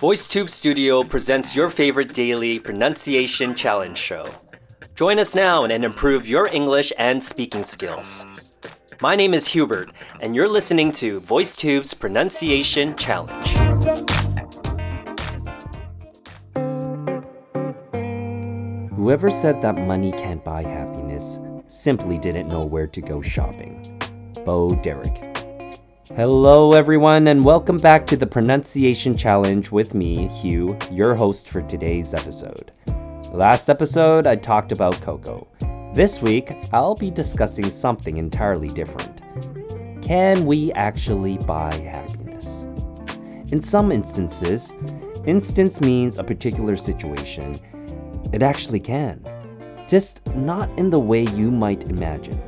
[0.00, 4.26] VoiceTube Studio presents your favorite daily pronunciation challenge show.
[4.96, 8.26] Join us now and improve your English and speaking skills.
[9.00, 13.46] My name is Hubert, and you're listening to VoiceTube's Pronunciation Challenge.
[18.96, 21.38] Whoever said that money can't buy happiness
[21.68, 23.97] simply didn't know where to go shopping.
[24.48, 25.36] Bo Derek.
[26.16, 31.60] Hello, everyone, and welcome back to the Pronunciation Challenge with me, Hugh, your host for
[31.60, 32.72] today's episode.
[33.30, 35.46] Last episode, I talked about cocoa.
[35.92, 39.20] This week, I'll be discussing something entirely different.
[40.02, 42.62] Can we actually buy happiness?
[43.52, 44.74] In some instances,
[45.26, 47.60] instance means a particular situation.
[48.32, 49.22] It actually can,
[49.86, 52.47] just not in the way you might imagine.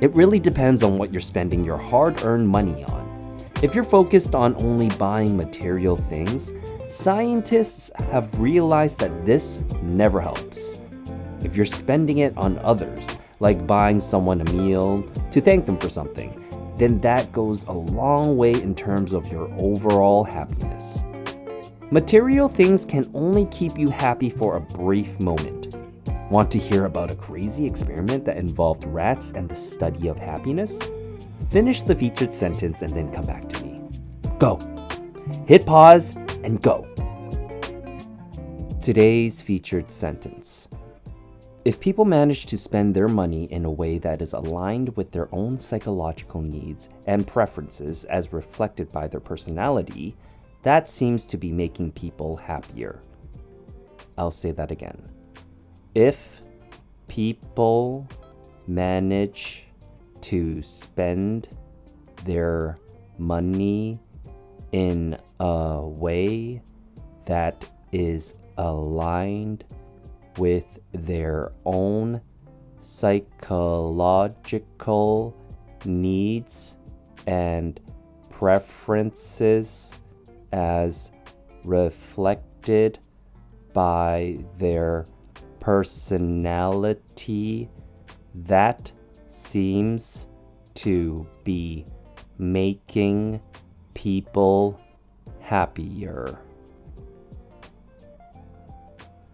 [0.00, 3.36] It really depends on what you're spending your hard earned money on.
[3.62, 6.52] If you're focused on only buying material things,
[6.88, 10.78] scientists have realized that this never helps.
[11.42, 15.90] If you're spending it on others, like buying someone a meal to thank them for
[15.90, 16.42] something,
[16.78, 21.04] then that goes a long way in terms of your overall happiness.
[21.90, 25.74] Material things can only keep you happy for a brief moment.
[26.30, 30.78] Want to hear about a crazy experiment that involved rats and the study of happiness?
[31.50, 33.80] Finish the featured sentence and then come back to me.
[34.38, 34.60] Go!
[35.48, 36.14] Hit pause
[36.44, 36.86] and go!
[38.80, 40.68] Today's featured sentence.
[41.64, 45.28] If people manage to spend their money in a way that is aligned with their
[45.34, 50.14] own psychological needs and preferences as reflected by their personality,
[50.62, 53.02] that seems to be making people happier.
[54.16, 55.10] I'll say that again
[55.94, 56.42] if
[57.08, 58.06] people
[58.66, 59.64] manage
[60.20, 61.48] to spend
[62.24, 62.76] their
[63.18, 63.98] money
[64.72, 66.62] in a way
[67.26, 69.64] that is aligned
[70.38, 72.20] with their own
[72.80, 75.36] psychological
[75.84, 76.76] needs
[77.26, 77.80] and
[78.30, 79.94] preferences
[80.52, 81.10] as
[81.64, 82.98] reflected
[83.72, 85.06] by their
[85.60, 87.70] personality
[88.34, 88.90] that
[89.28, 90.26] seems
[90.74, 91.86] to be
[92.38, 93.40] making
[93.94, 94.80] people
[95.40, 96.38] happier.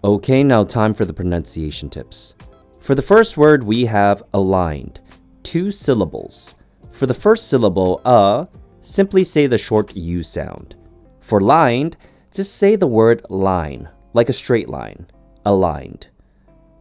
[0.04, 2.34] Okay, now time for the pronunciation tips.
[2.80, 5.00] For the first word, we have aligned,
[5.42, 6.54] two syllables.
[6.92, 8.46] For the first syllable, a,
[8.80, 10.76] simply say the short u sound.
[11.20, 11.96] For lined,
[12.32, 15.06] just say the word line, like a straight line,
[15.44, 16.08] aligned.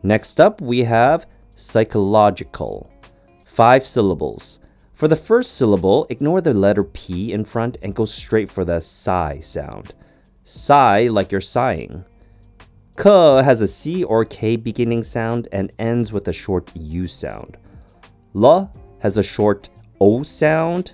[0.06, 2.92] Next up, we have psychological.
[3.44, 4.60] Five syllables.
[4.94, 8.82] For the first syllable, ignore the letter P in front and go straight for the
[8.82, 9.96] sigh sound.
[10.44, 12.06] Sigh like you're sighing.
[12.96, 17.58] K has a C or K beginning sound and ends with a short U sound.
[18.36, 20.94] L has a short O sound.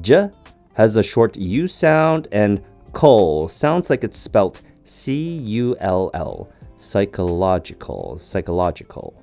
[0.00, 0.30] J
[0.74, 2.62] has a short U sound and
[2.92, 9.22] Kull sounds like it's spelt C U L L psychological, psychological.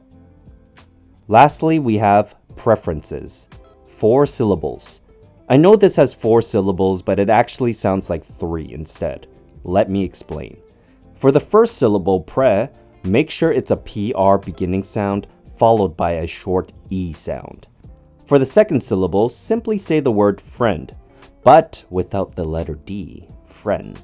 [1.27, 3.49] Lastly, we have preferences.
[3.87, 5.01] Four syllables.
[5.49, 9.27] I know this has four syllables, but it actually sounds like three instead.
[9.63, 10.57] Let me explain.
[11.15, 12.67] For the first syllable, pre,
[13.03, 17.67] make sure it's a PR beginning sound followed by a short E sound.
[18.25, 20.95] For the second syllable, simply say the word friend,
[21.43, 23.99] but without the letter D, friend.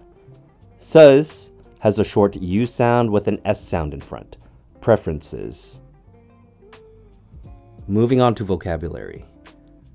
[0.77, 1.50] Says,
[1.81, 4.37] has a short U sound with an S sound in front.
[4.79, 5.79] Preferences.
[7.87, 9.25] Moving on to vocabulary.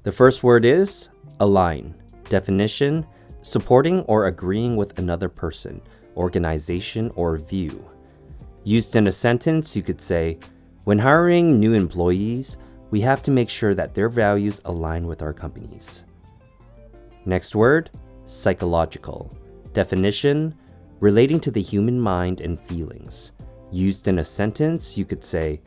[0.03, 1.09] The first word is
[1.41, 1.95] align.
[2.29, 3.07] Definition
[3.43, 5.81] supporting or agreeing with another person,
[6.17, 7.89] organization, or view.
[8.65, 10.39] Used in a sentence, you could say,
[10.83, 12.57] When hiring new employees,
[12.91, 16.05] we have to make sure that their values align with our company's.
[17.25, 17.91] Next word
[18.27, 19.33] psychological.
[19.73, 20.53] Definition
[21.01, 23.33] relating to the human mind and feelings.
[23.71, 25.61] Used in a sentence, you could say,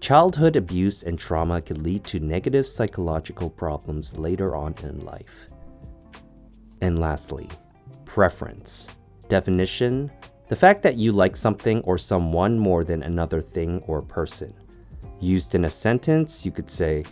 [0.00, 5.48] Childhood abuse and trauma can lead to negative psychological problems later on in life.
[6.80, 7.48] And lastly,
[8.04, 8.88] preference.
[9.28, 10.10] Definition
[10.48, 14.54] the fact that you like something or someone more than another thing or person.
[15.18, 17.04] Used in a sentence, you could say,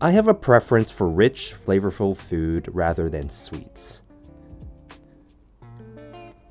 [0.00, 4.02] I have a preference for rich, flavorful food rather than sweets.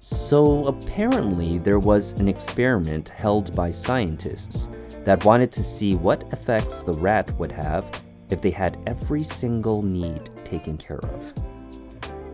[0.07, 4.69] So, apparently, there was an experiment held by scientists
[5.04, 9.81] that wanted to see what effects the rat would have if they had every single
[9.81, 11.34] need taken care of.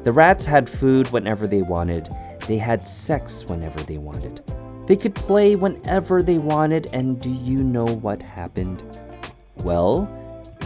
[0.03, 2.13] The rats had food whenever they wanted,
[2.45, 4.43] they had sex whenever they wanted.
[4.85, 8.83] They could play whenever they wanted, and do you know what happened?
[9.55, 10.11] Well,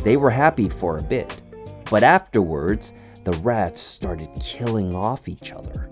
[0.04, 1.40] they were happy for a bit,
[1.92, 5.92] but afterwards, the rats started killing off each other.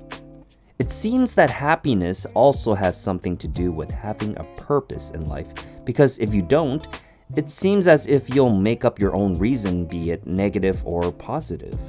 [0.79, 5.53] It seems that happiness also has something to do with having a purpose in life,
[5.85, 6.87] because if you don't,
[7.35, 11.79] it seems as if you'll make up your own reason, be it negative or positive.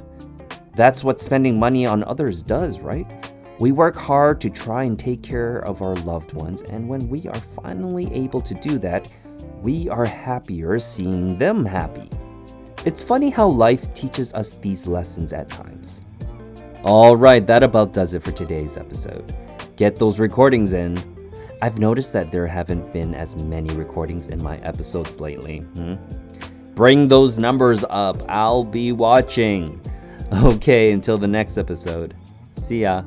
[0.75, 3.07] That's what spending money on others does, right?
[3.59, 7.27] We work hard to try and take care of our loved ones, and when we
[7.27, 9.09] are finally able to do that,
[9.61, 12.09] we are happier seeing them happy.
[12.85, 16.03] It's funny how life teaches us these lessons at times.
[16.85, 19.35] Alright, that about does it for today's episode.
[19.75, 20.99] Get those recordings in.
[21.59, 25.59] I've noticed that there haven't been as many recordings in my episodes lately.
[25.59, 25.95] Hmm?
[26.75, 29.81] Bring those numbers up, I'll be watching.
[30.33, 32.15] Okay, until the next episode.
[32.53, 33.03] See ya.